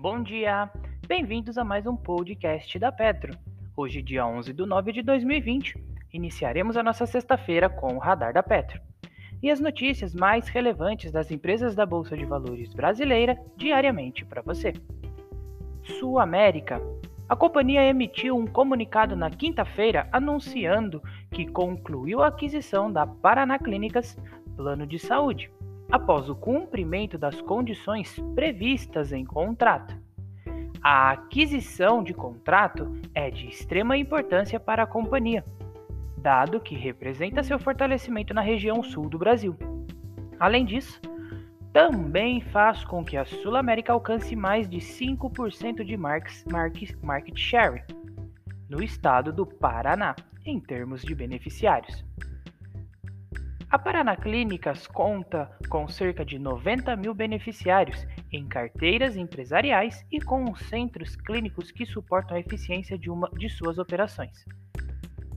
[0.00, 0.70] Bom dia!
[1.06, 3.36] Bem-vindos a mais um podcast da Petro.
[3.76, 5.76] Hoje, dia 11 de nove de 2020,
[6.10, 8.80] iniciaremos a nossa sexta-feira com o Radar da Petro
[9.42, 14.72] e as notícias mais relevantes das empresas da Bolsa de Valores brasileira diariamente para você.
[15.82, 16.80] Sul América.
[17.28, 24.16] A companhia emitiu um comunicado na quinta-feira anunciando que concluiu a aquisição da Paraná Clínicas
[24.56, 25.50] Plano de Saúde
[25.90, 29.96] após o cumprimento das condições previstas em contrato.
[30.82, 35.44] A aquisição de contrato é de extrema importância para a companhia,
[36.16, 39.56] dado que representa seu fortalecimento na região sul do Brasil.
[40.38, 41.00] Além disso,
[41.72, 47.84] também faz com que a Sul América alcance mais de 5% de market share
[48.68, 50.16] no estado do Paraná,
[50.46, 52.04] em termos de beneficiários.
[53.70, 60.52] A Paraná Clínicas conta com cerca de 90 mil beneficiários em carteiras empresariais e com
[60.56, 64.44] centros clínicos que suportam a eficiência de uma de suas operações.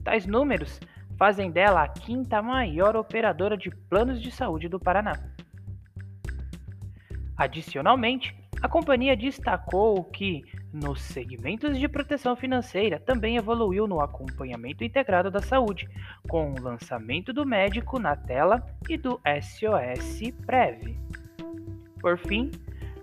[0.02, 0.80] Tais números
[1.16, 5.12] fazem dela a quinta maior operadora de planos de saúde do Paraná.
[7.36, 10.42] Adicionalmente, a companhia destacou que,
[10.74, 15.88] nos segmentos de proteção financeira, também evoluiu no acompanhamento integrado da saúde,
[16.28, 20.98] com o lançamento do médico na tela e do SOS Prev.
[22.00, 22.50] Por fim,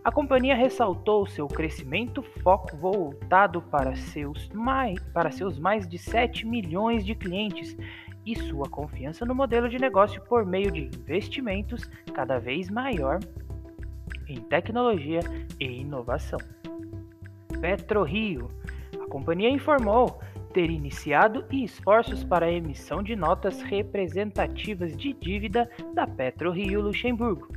[0.04, 6.46] a companhia ressaltou seu crescimento foco voltado para seus mais, para seus mais de 7
[6.46, 7.78] milhões de clientes
[8.26, 13.20] e sua confiança no modelo de negócio por meio de investimentos cada vez maior
[14.28, 15.22] em tecnologia
[15.60, 16.40] e inovação.
[17.62, 18.50] PetroRio.
[19.00, 20.20] A companhia informou
[20.52, 27.48] ter iniciado esforços para a emissão de notas representativas de dívida da PetroRio Luxemburgo,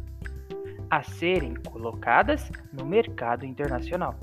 [0.89, 4.15] a serem colocadas no mercado internacional.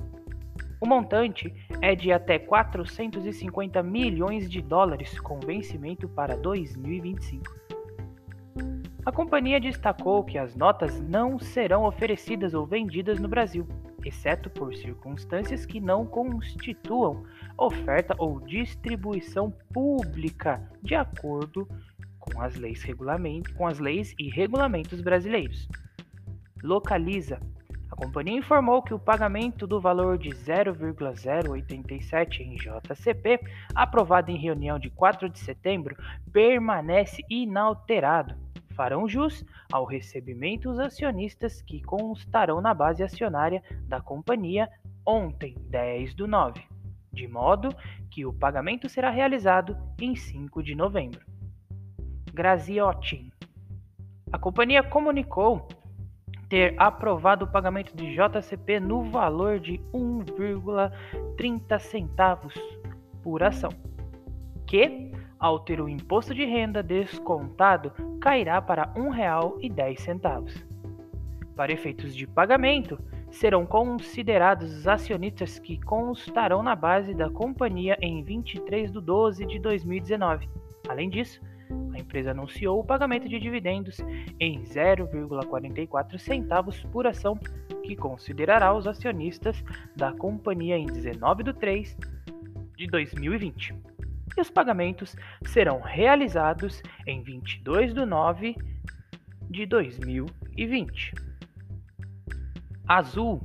[0.80, 7.62] O montante é de até 450 milhões de dólares com vencimento para 2025.
[9.06, 13.68] A companhia destacou que as notas não serão oferecidas ou vendidas no Brasil,
[14.06, 17.24] exceto por circunstâncias que não constituam
[17.58, 21.68] oferta ou distribuição pública, de acordo
[22.20, 22.84] com as leis,
[23.56, 25.68] com as leis e regulamentos brasileiros.
[26.64, 27.40] Localiza.
[27.92, 33.42] A companhia informou que o pagamento do valor de 0,087 em JCP,
[33.76, 35.98] aprovado em reunião de 4 de setembro,
[36.32, 38.34] permanece inalterado
[38.82, 44.68] farão jus ao recebimento os acionistas que constarão na base acionária da companhia
[45.06, 46.64] ontem, 10 do 9,
[47.14, 47.70] de modo
[48.10, 51.24] que o pagamento será realizado em 5 de novembro.
[52.34, 53.32] Graziotin.
[54.34, 55.68] A companhia comunicou
[56.50, 62.56] ter aprovado o pagamento de JCP no valor de 1,30 centavos
[63.22, 63.70] por ação,
[64.66, 67.92] que ao ter o imposto de renda descontado,
[68.22, 70.64] cairá para R$ 1,10.
[71.56, 73.00] Para efeitos de pagamento,
[73.32, 79.58] serão considerados os acionistas que constarão na base da companhia em 23 de 12 de
[79.58, 80.48] 2019.
[80.88, 81.42] Além disso,
[81.94, 84.00] a empresa anunciou o pagamento de dividendos
[84.40, 87.36] em 0,44 centavos por ação,
[87.84, 89.64] que considerará os acionistas
[89.96, 91.98] da companhia em 19 de 3
[92.78, 93.91] de 2020
[94.38, 95.16] e os pagamentos
[95.46, 98.56] serão realizados em 22 de 9
[99.50, 101.14] de 2020.
[102.88, 103.42] Azul.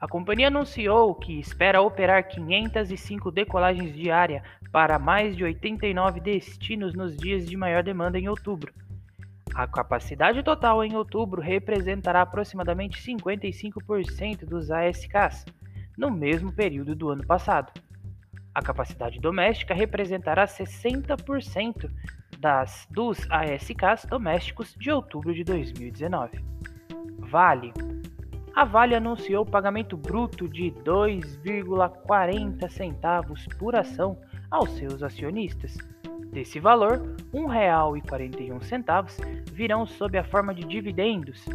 [0.00, 7.16] A companhia anunciou que espera operar 505 decolagens diárias para mais de 89 destinos nos
[7.16, 8.72] dias de maior demanda em outubro.
[9.54, 15.44] A capacidade total em outubro representará aproximadamente 55% dos ASKs,
[15.96, 17.72] no mesmo período do ano passado.
[18.58, 21.88] A capacidade doméstica representará 60%
[22.40, 26.44] das, dos ASKs domésticos de outubro de 2019.
[27.20, 27.72] Vale.
[28.52, 34.18] A Vale anunciou o pagamento bruto de 2,40 centavos por ação
[34.50, 35.78] aos seus acionistas.
[36.32, 36.98] Desse valor,
[37.32, 41.46] R$ 1,41 virão sob a forma de dividendos,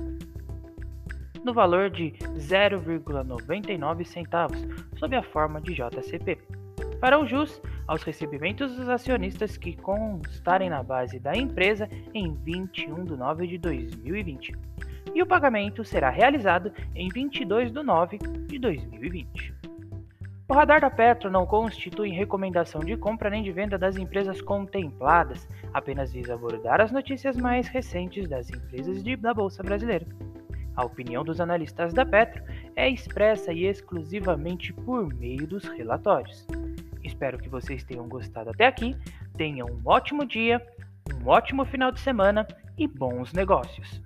[1.44, 6.63] no valor de 0,99 centavos sob a forma de JCP
[7.04, 13.18] farão jus aos recebimentos dos acionistas que constarem na base da empresa em 21 de
[13.18, 14.56] nove de 2020.
[15.14, 19.54] E o pagamento será realizado em 22 de nove de 2020.
[20.48, 25.46] O radar da Petro não constitui recomendação de compra nem de venda das empresas contempladas,
[25.74, 30.08] apenas visa abordar as notícias mais recentes das empresas de, da Bolsa Brasileira.
[30.74, 32.42] A opinião dos analistas da Petro
[32.78, 36.48] é expressa e exclusivamente por meio dos relatórios.
[37.04, 38.96] Espero que vocês tenham gostado até aqui,
[39.36, 40.66] tenham um ótimo dia,
[41.14, 42.48] um ótimo final de semana
[42.78, 44.02] e bons negócios.